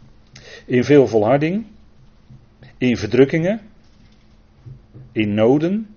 [0.64, 1.66] In veel volharding.
[2.78, 3.60] In verdrukkingen.
[5.12, 5.96] In noden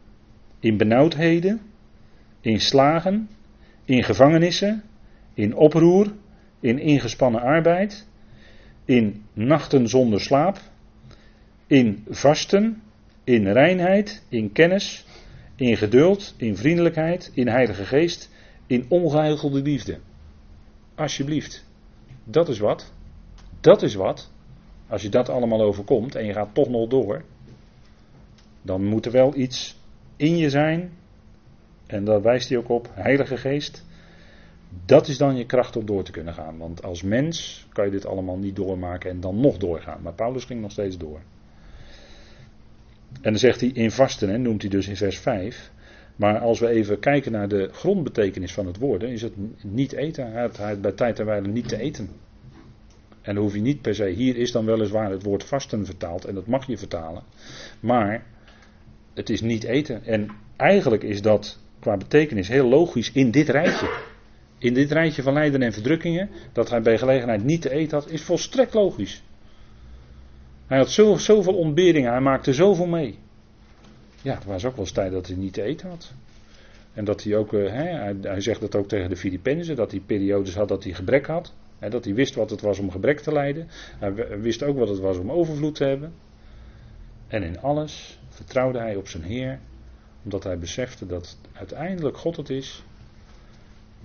[0.62, 1.62] in benauwdheden,
[2.42, 3.30] in slagen,
[3.86, 4.84] in gevangenissen,
[5.34, 6.14] in oproer,
[6.60, 8.08] in ingespannen arbeid,
[8.86, 10.62] in nachten zonder slaap,
[11.68, 12.82] in vasten,
[13.24, 15.06] in reinheid, in kennis,
[15.56, 18.30] in geduld, in vriendelijkheid, in heilige geest,
[18.68, 20.00] in ongeheigelde liefde.
[20.96, 21.66] Alsjeblieft,
[22.24, 22.94] dat is wat.
[23.60, 24.32] Dat is wat.
[24.88, 27.24] Als je dat allemaal overkomt en je gaat toch nog door,
[28.62, 29.81] dan moet er wel iets
[30.22, 30.92] in je zijn,
[31.88, 33.86] en daar wijst hij ook op, Heilige Geest,
[34.86, 36.58] dat is dan je kracht om door te kunnen gaan.
[36.58, 40.02] Want als mens kan je dit allemaal niet doormaken en dan nog doorgaan.
[40.02, 41.20] Maar Paulus ging nog steeds door.
[43.14, 45.72] En dan zegt hij in vasten, hè, noemt hij dus in vers 5.
[46.16, 50.32] Maar als we even kijken naar de grondbetekenis van het woord, is het niet eten.
[50.32, 52.10] Hij had bij tijd en wijle niet te eten.
[53.22, 56.26] En dan hoef je niet per se, hier is dan weliswaar het woord vasten vertaald
[56.26, 57.24] en dat mag je vertalen.
[57.80, 58.26] Maar
[59.14, 60.04] het is niet eten.
[60.06, 64.00] En eigenlijk is dat qua betekenis heel logisch in dit rijtje.
[64.58, 68.10] In dit rijtje van lijden en verdrukkingen, dat hij bij gelegenheid niet te eten had,
[68.10, 69.24] is volstrekt logisch.
[70.68, 73.20] Hij had zoveel, zoveel ontberingen, hij maakte zoveel mee.
[74.22, 76.14] Ja, het was ook wel eens tijd dat hij niet te eten had.
[76.94, 80.00] En dat hij ook, eh, hij, hij, zegt dat ook tegen de Filippenzen, dat hij
[80.00, 81.54] periodes had dat hij gebrek had.
[81.80, 83.68] Hè, dat hij wist wat het was om gebrek te lijden.
[84.00, 86.14] Hij wist ook wat het was om overvloed te hebben.
[87.28, 89.60] En in alles vertrouwde hij op zijn Heer,
[90.24, 92.84] omdat hij besefte dat uiteindelijk God het is,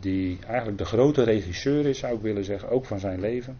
[0.00, 3.56] die eigenlijk de grote regisseur is, zou ik willen zeggen, ook van zijn leven.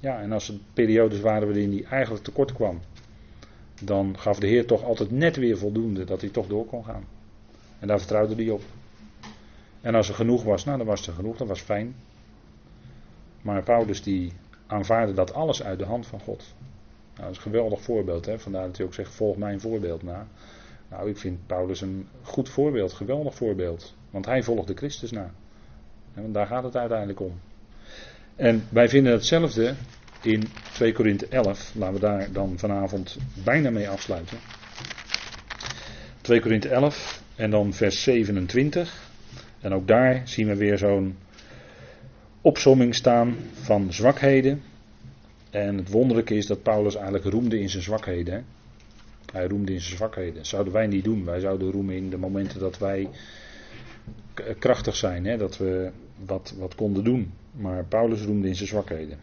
[0.00, 2.80] Ja, en als er periodes waren waarin hij eigenlijk tekort kwam,
[3.82, 7.04] dan gaf de Heer toch altijd net weer voldoende dat hij toch door kon gaan.
[7.78, 8.62] En daar vertrouwde hij op.
[9.80, 11.94] En als er genoeg was, nou dan was er genoeg, dat was fijn.
[13.42, 14.32] Maar Paulus die
[14.66, 16.54] aanvaarde dat alles uit de hand van God.
[17.16, 18.26] Nou, dat is een geweldig voorbeeld.
[18.26, 18.38] Hè?
[18.38, 20.26] Vandaar dat hij ook zegt, volg mijn voorbeeld na.
[20.90, 23.94] Nou, ik vind Paulus een goed voorbeeld, geweldig voorbeeld.
[24.10, 25.30] Want hij volgde Christus na.
[26.14, 27.40] En daar gaat het uiteindelijk om.
[28.36, 29.74] En wij vinden hetzelfde
[30.22, 31.72] in 2 Korinthe 11.
[31.74, 34.38] Laten we daar dan vanavond bijna mee afsluiten.
[36.20, 39.10] 2 Korinthe 11 en dan vers 27.
[39.60, 41.16] En ook daar zien we weer zo'n
[42.40, 44.62] opsomming staan van zwakheden.
[45.56, 48.44] En het wonderlijke is dat Paulus eigenlijk roemde in zijn zwakheden.
[49.32, 50.34] Hij roemde in zijn zwakheden.
[50.34, 51.24] Dat zouden wij niet doen.
[51.24, 53.08] Wij zouden roemen in de momenten dat wij
[54.58, 55.24] krachtig zijn.
[55.24, 55.36] Hè?
[55.36, 55.90] Dat we
[56.26, 57.32] wat, wat konden doen.
[57.50, 59.18] Maar Paulus roemde in zijn zwakheden.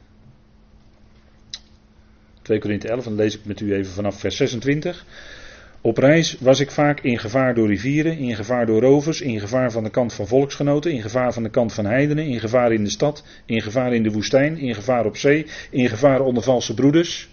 [2.41, 5.05] 2 Korinthe 11, dan lees ik met u even vanaf vers 26.
[5.85, 9.71] Op reis was ik vaak in gevaar door rivieren, in gevaar door rovers, in gevaar
[9.71, 12.83] van de kant van volksgenoten, in gevaar van de kant van heidenen, in gevaar in
[12.83, 16.73] de stad, in gevaar in de woestijn, in gevaar op zee, in gevaar onder valse
[16.73, 17.29] broeders.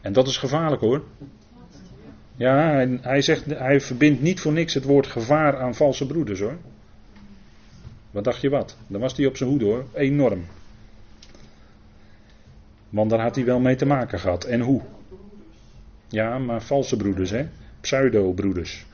[0.00, 1.04] En dat is gevaarlijk hoor.
[2.36, 6.56] Ja, hij, zegt, hij verbindt niet voor niks het woord gevaar aan valse broeders hoor.
[8.10, 8.76] Wat dacht je wat?
[8.86, 10.44] Dan was hij op zijn hoede hoor, enorm.
[12.88, 14.44] Want daar had hij wel mee te maken gehad.
[14.44, 14.82] En hoe?
[16.10, 17.46] Ja, maar valse broeders, hè?
[17.80, 18.86] Pseudo-broeders.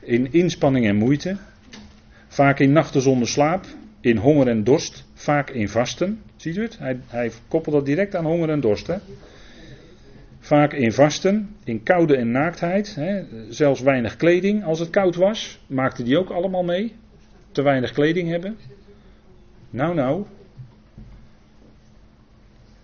[0.00, 1.36] In inspanning en moeite.
[2.28, 3.64] Vaak in nachten zonder slaap.
[4.00, 5.04] In honger en dorst.
[5.14, 6.20] Vaak in vasten.
[6.36, 6.78] Ziet u het?
[6.78, 8.96] Hij, hij koppelt dat direct aan honger en dorst, hè?
[10.40, 12.94] Vaak in vasten, in koude en naaktheid.
[12.94, 13.24] Hè?
[13.48, 15.60] Zelfs weinig kleding als het koud was.
[15.66, 16.94] Maakte die ook allemaal mee.
[17.52, 18.56] Te weinig kleding hebben.
[19.70, 20.24] Nou, nou.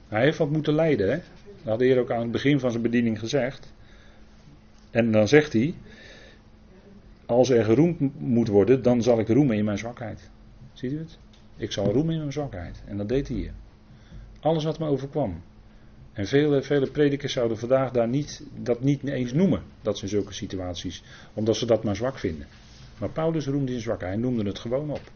[0.09, 1.19] Hij heeft wat moeten lijden, hè?
[1.63, 3.73] Dat had de Heer ook aan het begin van zijn bediening gezegd.
[4.91, 5.75] En dan zegt hij:
[7.27, 10.31] Als er geroemd moet worden, dan zal ik roemen in mijn zwakheid.
[10.73, 11.19] Ziet u het?
[11.57, 12.83] Ik zal roemen in mijn zwakheid.
[12.87, 13.53] En dat deed hij hier.
[14.41, 15.43] Alles wat me overkwam.
[16.13, 20.09] En vele, vele predikers zouden vandaag daar niet, dat niet eens noemen, dat ze in
[20.09, 21.03] zulke situaties,
[21.35, 22.47] omdat ze dat maar zwak vinden.
[22.99, 25.11] Maar Paulus roemde in zwakheid, hij noemde het gewoon op.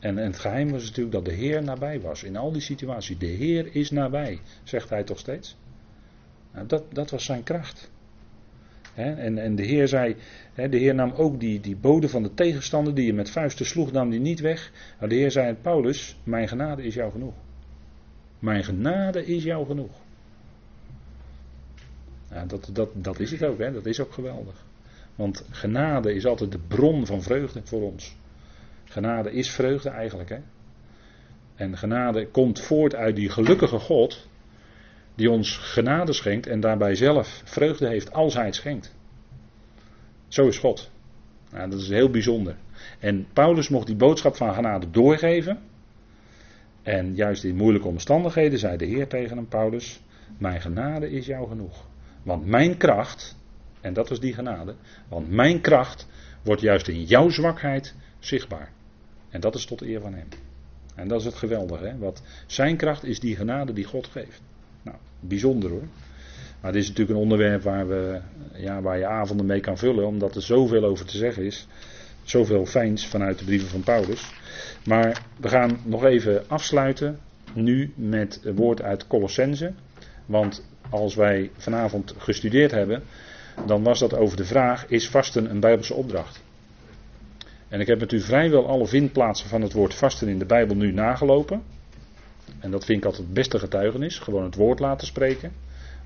[0.00, 2.22] En, en, het geheim was natuurlijk dat de Heer nabij was.
[2.22, 3.18] In al die situaties.
[3.18, 5.56] De Heer is nabij, zegt hij toch steeds.
[6.52, 7.90] Nou, dat, dat was zijn kracht.
[8.94, 10.16] en, en de Heer zei,
[10.54, 14.10] de Heer nam ook die, die van de tegenstander die je met vuisten sloeg, nam
[14.10, 14.72] die niet weg.
[14.98, 17.34] Nou, de Heer zei aan Paulus, mijn genade is jou genoeg.
[18.38, 19.90] Mijn genade is jou genoeg.
[22.46, 23.72] dat, dat, dat is het ook, hè?
[23.72, 24.64] dat is ook geweldig.
[25.14, 28.16] Want genade is altijd de bron van vreugde voor ons.
[28.90, 30.28] Genade is vreugde eigenlijk.
[30.28, 30.38] Hè?
[31.54, 34.28] En genade komt voort uit die gelukkige God.
[35.14, 38.94] Die ons genade schenkt en daarbij zelf vreugde heeft als hij het schenkt.
[40.28, 40.90] Zo is God.
[41.50, 42.56] Nou, dat is heel bijzonder.
[42.98, 45.58] En Paulus mocht die boodschap van genade doorgeven.
[46.82, 50.00] En juist in moeilijke omstandigheden zei de Heer tegen hem, Paulus,
[50.38, 51.86] mijn genade is jou genoeg.
[52.22, 53.38] Want mijn kracht,
[53.80, 54.74] en dat is die genade,
[55.08, 56.08] want mijn kracht
[56.42, 58.78] wordt juist in jouw zwakheid zichtbaar.
[59.30, 60.28] En dat is tot eer van hem.
[60.94, 61.84] En dat is het geweldige.
[61.84, 61.98] Hè?
[61.98, 64.40] Wat zijn kracht is die genade die God geeft.
[64.82, 65.88] Nou, bijzonder hoor.
[66.60, 68.20] Maar dit is natuurlijk een onderwerp waar, we,
[68.54, 71.66] ja, waar je avonden mee kan vullen, omdat er zoveel over te zeggen is.
[72.22, 74.32] Zoveel fijns vanuit de brieven van Paulus.
[74.84, 77.18] Maar we gaan nog even afsluiten.
[77.52, 79.72] Nu met het woord uit Colossense.
[80.26, 83.02] Want als wij vanavond gestudeerd hebben,
[83.66, 86.42] dan was dat over de vraag: is vasten een Bijbelse opdracht?
[87.70, 90.76] En ik heb met u vrijwel alle vindplaatsen van het woord vasten in de Bijbel
[90.76, 91.62] nu nagelopen.
[92.58, 94.18] En dat vind ik altijd het beste getuigenis.
[94.18, 95.52] Gewoon het woord laten spreken.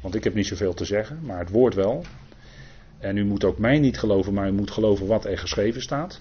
[0.01, 2.05] Want ik heb niet zoveel te zeggen, maar het woord wel.
[2.99, 6.21] En u moet ook mij niet geloven, maar u moet geloven wat er geschreven staat.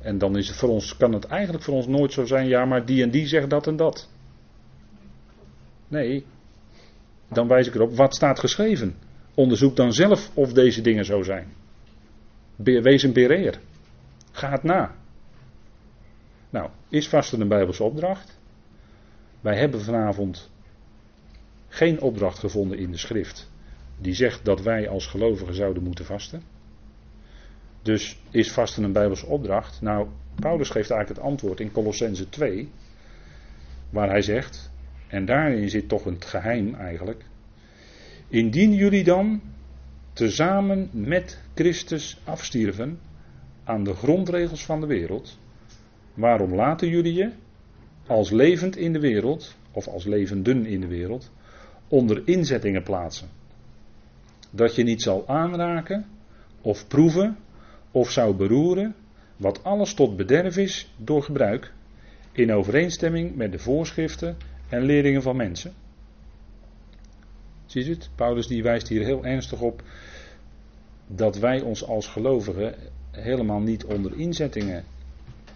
[0.00, 2.64] En dan is het voor ons, kan het eigenlijk voor ons nooit zo zijn, ja,
[2.64, 4.08] maar die en die zegt dat en dat.
[5.88, 6.24] Nee,
[7.28, 8.94] dan wijs ik erop, wat staat geschreven?
[9.34, 11.46] Onderzoek dan zelf of deze dingen zo zijn.
[12.62, 13.60] Wees een bereer.
[14.32, 14.94] Ga het na.
[16.50, 18.38] Nou, is vasten een Bijbelse opdracht?
[19.40, 20.50] Wij hebben vanavond
[21.68, 23.50] geen opdracht gevonden in de schrift
[24.00, 26.42] die zegt dat wij als gelovigen zouden moeten vasten.
[27.82, 29.80] Dus is vasten een Bijbelse opdracht?
[29.80, 32.70] Nou, Paulus geeft eigenlijk het antwoord in Colossense 2,
[33.90, 34.70] waar hij zegt,
[35.08, 37.24] en daarin zit toch een geheim eigenlijk.
[38.28, 39.40] Indien jullie dan
[40.12, 43.00] tezamen met Christus afstierven
[43.64, 45.38] aan de grondregels van de wereld,
[46.14, 47.30] waarom laten jullie je
[48.06, 51.30] als levend in de wereld, of als levenden in de wereld,
[51.88, 53.28] onder inzettingen plaatsen?
[54.50, 56.06] Dat je niet zal aanraken,
[56.60, 57.36] of proeven,
[57.90, 58.94] of zou beroeren,
[59.36, 61.72] wat alles tot bederf is door gebruik,
[62.32, 64.36] in overeenstemming met de voorschriften
[64.68, 65.72] en leringen van mensen.
[67.70, 68.10] Ziet u het?
[68.14, 69.82] Paulus die wijst hier heel ernstig op
[71.06, 72.74] dat wij ons als gelovigen
[73.10, 74.84] helemaal niet onder inzettingen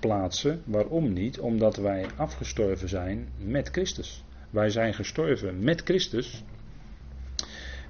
[0.00, 0.62] plaatsen.
[0.64, 1.40] Waarom niet?
[1.40, 4.24] Omdat wij afgestorven zijn met Christus.
[4.50, 6.42] Wij zijn gestorven met Christus.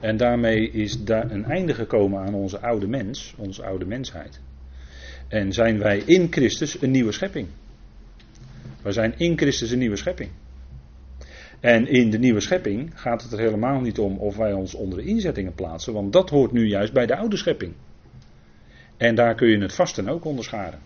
[0.01, 4.41] En daarmee is daar een einde gekomen aan onze oude mens, onze oude mensheid.
[5.29, 7.49] En zijn wij in Christus een nieuwe schepping.
[8.83, 10.31] We zijn in Christus een nieuwe schepping.
[11.65, 14.99] En in de nieuwe schepping gaat het er helemaal niet om of wij ons onder
[14.99, 17.73] de inzettingen plaatsen, want dat hoort nu juist bij de oude schepping.
[18.97, 20.79] En daar kun je het vasten ook onderscharen.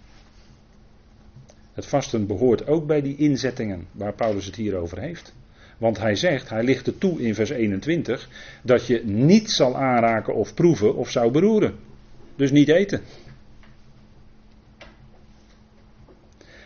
[1.73, 5.35] Het vasten behoort ook bij die inzettingen waar Paulus het hier over heeft.
[5.79, 8.29] Want hij zegt, hij ligt er toe in vers 21,
[8.63, 11.75] dat je niet zal aanraken of proeven of zou beroeren.
[12.37, 13.01] Dus niet eten.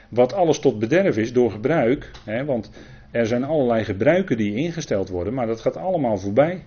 [0.09, 2.71] Wat alles tot bederf is door gebruik, hè, want
[3.13, 6.65] er zijn allerlei gebruiken die ingesteld worden, maar dat gaat allemaal voorbij.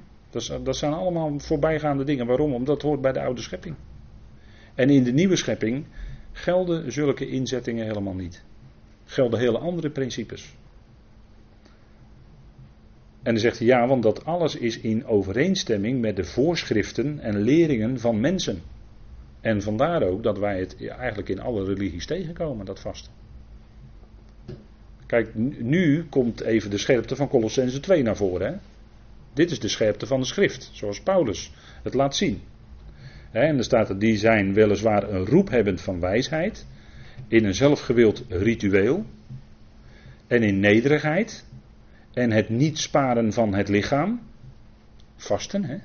[0.63, 2.27] Dat, zijn allemaal voorbijgaande dingen.
[2.27, 2.53] Waarom?
[2.53, 3.75] Omdat het hoort bij de oude schepping.
[4.75, 5.85] En in de nieuwe schepping
[6.31, 8.43] gelden zulke inzettingen helemaal niet.
[9.05, 10.55] Gelden hele andere principes.
[13.23, 17.41] En dan zegt hij ja, want dat alles is in overeenstemming met de voorschriften en
[17.41, 18.61] leringen van mensen.
[19.41, 23.24] En vandaar ook dat wij het eigenlijk in alle religies tegenkomen, dat vasten.
[25.05, 28.47] Kijk, nu komt even de scherpte van Colossense 2 naar voren.
[28.47, 28.57] Hè?
[29.33, 31.51] Dit is de scherpte van de schrift, zoals Paulus
[31.83, 32.41] het laat zien.
[33.31, 36.65] En er staat er, die zijn weliswaar een roephebbend van wijsheid,
[37.27, 39.05] in een zelfgewild ritueel
[40.27, 41.45] en in nederigheid
[42.13, 44.21] en het niet sparen van het lichaam.
[45.15, 45.77] Vasten, hè?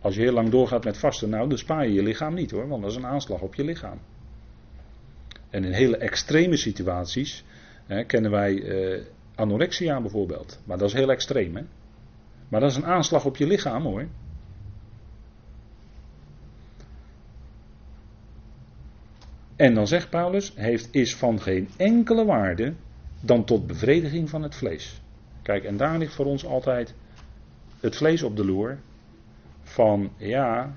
[0.00, 2.68] Als je heel lang doorgaat met vasten, nou, dan spaar je je lichaam niet hoor,
[2.68, 4.00] want dat is een aanslag op je lichaam.
[5.50, 7.44] En in hele extreme situaties
[8.06, 9.02] kennen wij eh,
[9.34, 10.60] anorexia bijvoorbeeld.
[10.64, 11.62] Maar dat is heel extreem, hè?
[12.48, 14.08] Maar dat is een aanslag op je lichaam hoor.
[19.56, 22.74] En dan zegt Paulus, heeft, is van geen enkele waarde
[23.20, 25.02] dan tot bevrediging van het vlees.
[25.42, 26.94] Kijk, en daar ligt voor ons altijd
[27.80, 28.78] het vlees op de loer.
[29.62, 30.74] Van ja,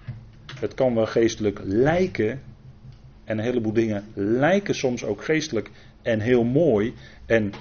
[0.59, 2.41] het kan wel geestelijk lijken.
[3.23, 5.71] En een heleboel dingen lijken soms ook geestelijk
[6.05, 6.93] en heel mooi.
[7.25, 7.51] En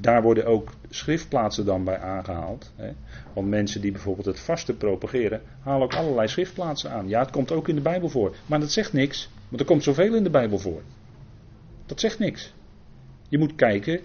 [0.00, 2.72] daar worden ook schriftplaatsen dan bij aangehaald.
[2.76, 2.90] Hè.
[3.32, 7.08] Want mensen die bijvoorbeeld het vaste propageren, halen ook allerlei schriftplaatsen aan.
[7.08, 8.34] Ja, het komt ook in de Bijbel voor.
[8.46, 9.30] Maar dat zegt niks.
[9.48, 10.82] Want er komt zoveel in de Bijbel voor.
[11.86, 12.54] Dat zegt niks.
[13.28, 14.00] Je moet kijken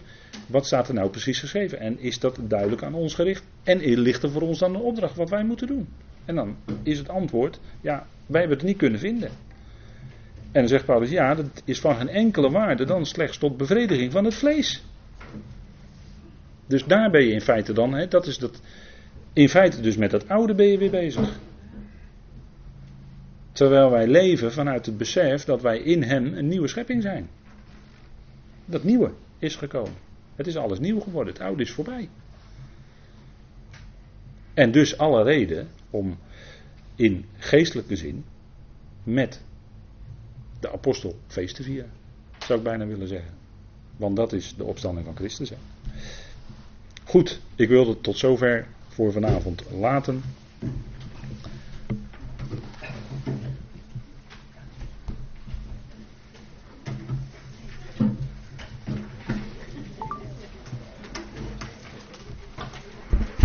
[0.47, 1.79] wat staat er nou precies geschreven?
[1.79, 3.43] En is dat duidelijk aan ons gericht?
[3.63, 5.87] En ligt er voor ons dan een opdracht wat wij moeten doen?
[6.25, 9.29] En dan is het antwoord, ja, wij hebben het niet kunnen vinden.
[10.53, 14.11] En dan zegt Paulus, ja, dat is van geen enkele waarde dan slechts tot bevrediging
[14.11, 14.83] van het vlees.
[16.67, 18.61] Dus daar ben je in feite dan, hè, dat is dat,
[19.33, 21.39] in feite dus met dat oude ben je weer bezig.
[23.51, 27.29] Terwijl wij leven vanuit het besef dat wij in hem een nieuwe schepping zijn.
[28.65, 29.95] Dat nieuwe is gekomen.
[30.35, 31.33] Het is alles nieuw geworden.
[31.33, 32.09] Het oude is voorbij.
[34.53, 36.17] En dus alle reden om
[36.95, 38.25] in geestelijke zin
[39.03, 39.43] met
[40.63, 41.91] de apostel feest te vieren.
[42.45, 43.31] Zou ik bijna willen zeggen.
[43.97, 45.51] Want dat is de opstanding van Christus.
[47.03, 50.23] Goed, ik wilde het tot zover voor vanavond laten.